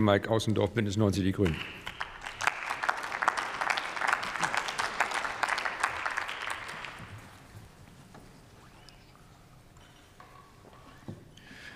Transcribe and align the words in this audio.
Mike 0.00 0.30
Außendorf, 0.30 0.70
Bündnis 0.72 0.96
90 0.96 1.22
Die 1.24 1.32
Grünen. 1.32 1.56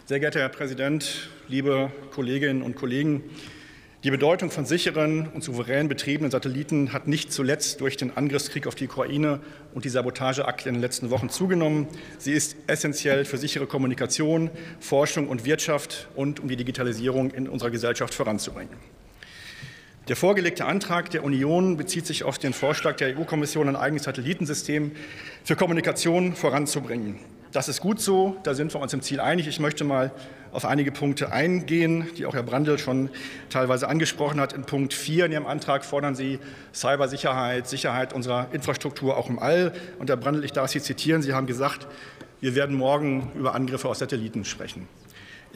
Sehr 0.06 0.20
geehrter 0.20 0.40
Herr 0.40 0.48
Präsident, 0.48 1.30
liebe 1.48 1.90
Kolleginnen 2.10 2.62
und 2.62 2.76
Kollegen! 2.76 3.22
Die 4.04 4.10
Bedeutung 4.10 4.50
von 4.50 4.66
sicheren 4.66 5.28
und 5.28 5.42
souverän 5.42 5.88
betriebenen 5.88 6.30
Satelliten 6.30 6.92
hat 6.92 7.08
nicht 7.08 7.32
zuletzt 7.32 7.80
durch 7.80 7.96
den 7.96 8.14
Angriffskrieg 8.14 8.66
auf 8.66 8.74
die 8.74 8.84
Ukraine 8.84 9.40
und 9.72 9.86
die 9.86 9.88
Sabotageakte 9.88 10.68
in 10.68 10.74
den 10.74 10.82
letzten 10.82 11.08
Wochen 11.08 11.30
zugenommen. 11.30 11.88
Sie 12.18 12.32
ist 12.32 12.54
essentiell 12.66 13.24
für 13.24 13.38
sichere 13.38 13.66
Kommunikation, 13.66 14.50
Forschung 14.78 15.26
und 15.28 15.46
Wirtschaft 15.46 16.06
und 16.16 16.40
um 16.40 16.48
die 16.48 16.56
Digitalisierung 16.56 17.30
in 17.30 17.48
unserer 17.48 17.70
Gesellschaft 17.70 18.12
voranzubringen. 18.12 18.76
Der 20.08 20.16
vorgelegte 20.16 20.66
Antrag 20.66 21.08
der 21.08 21.24
Union 21.24 21.78
bezieht 21.78 22.04
sich 22.04 22.24
auf 22.24 22.36
den 22.36 22.52
Vorschlag 22.52 22.96
der 22.96 23.18
EU-Kommission, 23.18 23.70
ein 23.70 23.76
eigenes 23.76 24.02
Satellitensystem 24.02 24.92
für 25.44 25.56
Kommunikation 25.56 26.36
voranzubringen. 26.36 27.20
Das 27.54 27.68
ist 27.68 27.80
gut 27.80 28.00
so, 28.00 28.36
da 28.42 28.52
sind 28.52 28.74
wir 28.74 28.80
uns 28.80 28.92
im 28.94 29.00
Ziel 29.00 29.20
einig. 29.20 29.46
Ich 29.46 29.60
möchte 29.60 29.84
mal 29.84 30.10
auf 30.50 30.64
einige 30.64 30.90
Punkte 30.90 31.30
eingehen, 31.30 32.08
die 32.16 32.26
auch 32.26 32.34
Herr 32.34 32.42
Brandl 32.42 32.80
schon 32.80 33.10
teilweise 33.48 33.86
angesprochen 33.86 34.40
hat. 34.40 34.52
In 34.52 34.64
Punkt 34.64 34.92
4 34.92 35.26
in 35.26 35.30
Ihrem 35.30 35.46
Antrag 35.46 35.84
fordern 35.84 36.16
Sie 36.16 36.40
Cybersicherheit, 36.74 37.68
Sicherheit 37.68 38.12
unserer 38.12 38.48
Infrastruktur 38.50 39.16
auch 39.16 39.30
im 39.30 39.38
All. 39.38 39.72
Und 40.00 40.10
Herr 40.10 40.16
Brandl, 40.16 40.42
ich 40.42 40.50
darf 40.50 40.68
Sie 40.68 40.80
zitieren, 40.80 41.22
Sie 41.22 41.32
haben 41.32 41.46
gesagt, 41.46 41.86
wir 42.40 42.56
werden 42.56 42.74
morgen 42.74 43.30
über 43.36 43.54
Angriffe 43.54 43.88
aus 43.88 44.00
Satelliten 44.00 44.44
sprechen. 44.44 44.88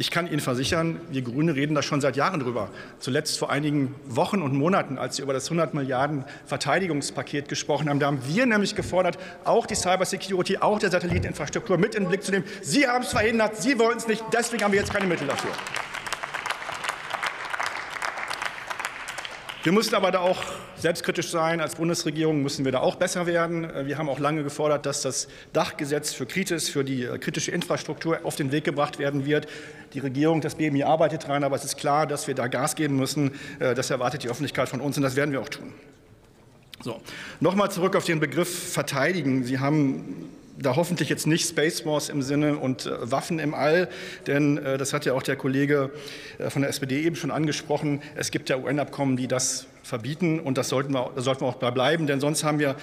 Ich 0.01 0.13
kann 0.13 0.29
Ihnen 0.29 0.39
versichern, 0.39 1.01
wir 1.11 1.23
Grüne 1.23 1.57
reden 1.57 1.75
da 1.75 1.83
schon 1.83 2.01
seit 2.01 2.15
Jahren 2.15 2.39
drüber. 2.39 2.71
Zuletzt 3.01 3.37
vor 3.37 3.51
einigen 3.51 3.97
Wochen 4.07 4.43
und 4.43 4.55
Monaten, 4.55 4.97
als 4.97 5.17
Sie 5.17 5.23
über 5.23 5.33
das 5.33 5.47
100 5.47 5.75
Milliarden 5.75 6.25
Verteidigungspaket 6.47 7.49
gesprochen 7.49 7.89
haben. 7.89 7.99
Da 7.99 8.07
haben 8.07 8.21
wir 8.25 8.47
nämlich 8.47 8.77
gefordert, 8.77 9.19
auch 9.45 9.67
die 9.67 9.75
Cybersecurity, 9.75 10.59
auch 10.59 10.79
der 10.79 10.93
Satelliteninfrastruktur 10.93 11.79
mit 11.79 11.97
in 11.97 12.05
den 12.05 12.11
Blick 12.11 12.23
zu 12.23 12.31
nehmen. 12.31 12.45
Sie 12.63 12.87
haben 12.87 13.03
es 13.03 13.11
verhindert, 13.11 13.61
Sie 13.61 13.77
wollten 13.81 13.99
es 13.99 14.07
nicht. 14.07 14.23
Deswegen 14.33 14.63
haben 14.63 14.71
wir 14.71 14.79
jetzt 14.79 14.93
keine 14.93 15.09
Mittel 15.09 15.27
dafür. 15.27 15.51
Wir 19.69 19.75
müssen 19.75 19.95
aber 19.97 20.11
da 20.11 20.21
auch 20.21 20.43
selbstkritisch 20.79 21.29
sein. 21.29 21.61
Als 21.61 21.75
Bundesregierung 21.75 22.41
müssen 22.43 22.65
wir 22.65 22.73
da 22.73 22.81
auch 22.81 22.95
besser 22.95 23.27
werden. 23.27 23.71
Wir 23.87 23.99
haben 23.99 24.09
auch 24.09 24.19
lange 24.19 24.43
gefordert, 24.43 24.87
dass 24.87 25.03
das 25.03 25.29
Dachgesetz 25.53 26.15
für 26.15 26.25
Kritis, 26.25 26.71
für 26.71 26.85
die 26.85 27.05
äh, 27.05 27.19
kritische 27.19 27.51
Infrastruktur 27.51 28.21
auf 28.23 28.35
den 28.35 28.51
Weg 28.51 28.65
gebracht 28.65 28.99
werden 28.99 29.27
wird. 29.27 29.47
Die 29.93 29.99
Regierung, 29.99 30.41
das 30.41 30.55
BMI 30.55 30.85
arbeitet 30.85 31.25
daran, 31.25 31.45
aber 31.45 31.55
es 31.55 31.67
ist 31.67 31.77
klar, 31.77 32.07
dass 32.07 32.27
wir 32.27 32.35
da 32.35 32.47
Gas 32.47 32.77
geben 32.77 32.97
müssen. 32.97 33.33
Äh, 33.59 33.75
das 33.75 33.91
erwartet 33.91 34.23
die 34.23 34.31
Öffentlichkeit 34.31 34.71
von 34.71 34.81
uns 34.81 34.97
und 34.97 35.03
das 35.03 35.17
werden 35.17 35.33
wir 35.33 35.43
auch 35.43 35.51
tun. 35.51 35.75
So, 36.81 37.03
nochmal 37.41 37.71
zurück 37.71 37.95
auf 37.95 38.07
den 38.07 38.21
Begriff 38.21 38.73
verteidigen. 38.73 39.45
Sie 39.45 39.59
haben 39.59 40.31
da 40.61 40.77
hoffentlich 40.77 41.09
jetzt 41.09 41.27
nicht 41.27 41.49
Space 41.49 41.87
Wars 41.87 42.09
im 42.09 42.23
Sinne 42.23 42.57
und 42.57 42.87
äh, 42.87 43.11
Waffen 43.11 43.39
im 43.39 43.55
All, 43.55 43.89
denn 44.27 44.59
äh, 44.59 44.79
das 44.79 44.93
hat 44.93 45.05
ja 45.05 45.13
auch 45.13 45.23
der 45.23 45.37
Kollege 45.37 45.91
äh, 46.39 46.51
von 46.51 46.63
der 46.63 46.69
SPD 46.71 47.03
eben 47.03 47.17
schon 47.17 47.31
angesprochen. 47.31 48.03
Es 48.17 48.31
gibt 48.31 48.49
ja 48.49 48.59
UN-Abkommen, 48.59 49.17
die 49.17 49.29
das 49.29 49.67
verbieten 49.83 50.41
und 50.41 50.59
das 50.59 50.69
sollten 50.69 50.93
wir, 50.93 51.11
da 51.15 51.23
sollten 51.23 51.43
wir 51.43 51.49
auch 51.49 51.73
bleiben, 51.73 52.07
denn 52.07 52.21
sonst 52.21 52.45
haben 52.45 52.59
wir 52.59 52.77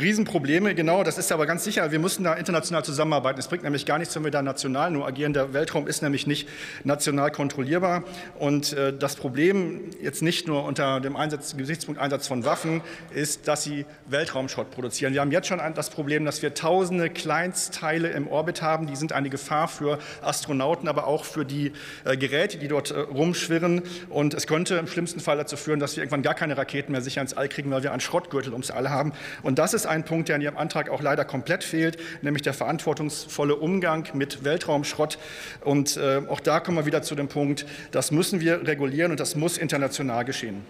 Riesenprobleme, 0.00 0.74
genau, 0.74 1.04
das 1.04 1.16
ist 1.16 1.30
aber 1.30 1.46
ganz 1.46 1.62
sicher. 1.62 1.92
Wir 1.92 2.00
müssen 2.00 2.24
da 2.24 2.34
international 2.34 2.84
zusammenarbeiten. 2.84 3.38
Es 3.38 3.46
bringt 3.46 3.62
nämlich 3.62 3.86
gar 3.86 3.98
nichts, 3.98 4.16
wenn 4.16 4.24
wir 4.24 4.32
da 4.32 4.42
national 4.42 4.90
nur 4.90 5.06
agieren. 5.06 5.32
Der 5.32 5.52
Weltraum 5.52 5.86
ist 5.86 6.02
nämlich 6.02 6.26
nicht 6.26 6.48
national 6.82 7.30
kontrollierbar. 7.30 8.02
Und 8.38 8.72
äh, 8.72 8.92
das 8.92 9.14
Problem 9.14 9.82
jetzt 10.02 10.22
nicht 10.22 10.48
nur 10.48 10.64
unter 10.64 10.98
dem 11.00 11.14
Einsatz, 11.14 11.56
Gesichtspunkt 11.56 12.00
Einsatz 12.00 12.26
von 12.26 12.44
Waffen 12.44 12.80
ist, 13.14 13.46
dass 13.46 13.62
sie 13.62 13.86
Weltraumschrott 14.06 14.72
produzieren. 14.72 15.12
Wir 15.12 15.20
haben 15.20 15.30
jetzt 15.30 15.46
schon 15.46 15.60
das 15.74 15.90
Problem, 15.90 16.24
dass 16.24 16.42
wir 16.42 16.52
tausende 16.54 17.08
Kleinstteile 17.08 18.08
im 18.08 18.26
Orbit 18.26 18.62
haben. 18.62 18.88
Die 18.88 18.96
sind 18.96 19.12
eine 19.12 19.30
Gefahr 19.30 19.68
für 19.68 20.00
Astronauten, 20.20 20.88
aber 20.88 21.06
auch 21.06 21.24
für 21.24 21.44
die 21.44 21.72
äh, 22.04 22.16
Geräte, 22.16 22.58
die 22.58 22.66
dort 22.66 22.90
äh, 22.90 22.98
rumschwirren. 22.98 23.82
Und 24.08 24.34
es 24.34 24.48
könnte 24.48 24.74
im 24.76 24.88
schlimmsten 24.88 25.20
Fall 25.20 25.36
dazu 25.36 25.56
führen, 25.56 25.78
dass 25.78 25.94
wir 25.94 26.02
irgendwann 26.02 26.22
gar 26.22 26.34
keine 26.34 26.56
Raketen 26.56 26.90
mehr 26.90 27.02
sicher 27.02 27.20
ins 27.20 27.34
All 27.34 27.48
kriegen, 27.48 27.70
weil 27.70 27.84
wir 27.84 27.92
einen 27.92 28.00
Schrottgürtel 28.00 28.52
ums 28.52 28.72
All 28.72 28.90
haben. 28.90 29.12
Und 29.42 29.59
das 29.60 29.74
ist 29.74 29.84
ein 29.84 30.06
Punkt, 30.06 30.30
der 30.30 30.36
in 30.36 30.42
Ihrem 30.42 30.56
Antrag 30.56 30.88
auch 30.88 31.02
leider 31.02 31.26
komplett 31.26 31.64
fehlt, 31.64 31.98
nämlich 32.22 32.40
der 32.40 32.54
verantwortungsvolle 32.54 33.56
Umgang 33.56 34.08
mit 34.14 34.42
Weltraumschrott. 34.42 35.18
Und 35.62 35.98
äh, 35.98 36.22
auch 36.28 36.40
da 36.40 36.60
kommen 36.60 36.78
wir 36.78 36.86
wieder 36.86 37.02
zu 37.02 37.14
dem 37.14 37.28
Punkt, 37.28 37.66
das 37.90 38.10
müssen 38.10 38.40
wir 38.40 38.66
regulieren 38.66 39.10
und 39.10 39.20
das 39.20 39.36
muss 39.36 39.58
international 39.58 40.24
geschehen. 40.24 40.64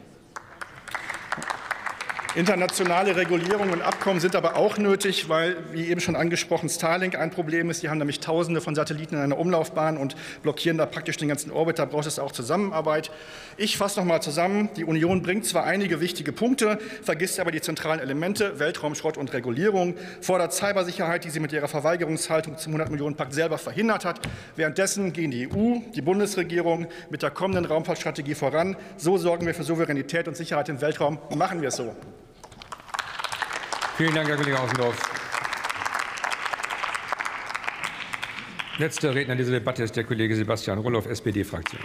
Internationale 2.37 3.17
Regulierungen 3.17 3.73
und 3.73 3.83
Abkommen 3.83 4.21
sind 4.21 4.37
aber 4.37 4.55
auch 4.55 4.79
nötig, 4.79 5.29
weil, 5.29 5.57
wie 5.73 5.89
eben 5.89 6.01
schon 6.01 6.15
angesprochen, 6.15 6.69
Starlink 6.69 7.19
ein 7.19 7.33
Problem 7.33 7.71
ist. 7.71 7.83
Die 7.83 7.89
haben 7.89 7.99
nämlich 7.99 8.21
Tausende 8.21 8.61
von 8.61 8.77
Satelliten 8.77 9.17
in 9.17 9.21
einer 9.21 9.37
Umlaufbahn 9.37 9.97
und 9.97 10.15
blockieren 10.45 10.79
da 10.79 10.87
praktisch 10.87 11.17
den 11.17 11.27
ganzen 11.27 11.51
Orbit. 11.51 11.81
Da 11.81 11.87
braucht 11.87 12.07
es 12.07 12.21
auch 12.21 12.31
Zusammenarbeit. 12.31 13.11
Ich 13.57 13.77
fasse 13.77 13.99
noch 13.99 14.07
mal 14.07 14.21
zusammen. 14.21 14.69
Die 14.77 14.85
Union 14.85 15.23
bringt 15.23 15.45
zwar 15.45 15.65
einige 15.65 16.01
wichtige 16.01 16.31
Punkte, 16.33 16.79
vergisst 17.03 17.41
aber 17.41 17.51
die 17.51 17.61
zentralen 17.63 17.99
Elemente, 17.99 18.61
Weltraumschrott 18.61 19.17
und 19.17 19.33
Regulierung, 19.33 19.97
fordert 20.21 20.55
Cybersicherheit, 20.55 21.25
die 21.25 21.31
sie 21.31 21.41
mit 21.41 21.53
ihrer 21.53 21.67
Verweigerungshaltung 21.67 22.57
zum 22.59 22.77
100-Millionen-Pakt 22.77 23.35
selber 23.35 23.59
verhindert 23.59 24.05
hat. 24.05 24.21
Währenddessen 24.55 25.13
gehen 25.13 25.33
die 25.33 25.49
EU, 25.49 25.81
die 25.97 26.03
Bundesregierung 26.03 26.87
mit 27.11 27.23
der 27.23 27.33
kommenden 27.33 27.65
Raumfahrtstrategie 27.65 28.37
voran. 28.37 28.77
So 28.97 29.19
sorgen 29.19 29.47
wir 29.47 29.55
für 29.55 29.65
Souveränität 29.65 30.29
und 30.29 30.37
Sicherheit 30.37 30.69
im 30.69 30.81
Weltraum. 30.81 31.19
Machen 31.35 31.61
wir 31.61 31.71
es 31.71 31.77
so. 31.77 31.97
Vielen 34.01 34.15
Dank, 34.15 34.31
Herr 34.31 34.37
Kollege 34.37 34.59
Außendorf. 34.59 34.97
Letzter 38.79 39.15
Redner 39.15 39.33
in 39.33 39.39
dieser 39.39 39.51
Debatte 39.51 39.83
ist 39.83 39.95
der 39.95 40.05
Kollege 40.05 40.35
Sebastian 40.35 40.79
Rulloff, 40.79 41.05
SPD-Fraktion. 41.05 41.83